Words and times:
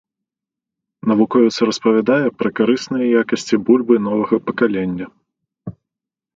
Навуковец 1.11 1.55
распавядае 1.67 2.25
пра 2.39 2.49
карысныя 2.61 3.05
якасці 3.21 3.55
бульбы 3.69 3.95
новага 4.09 4.35
пакалення. 4.51 5.07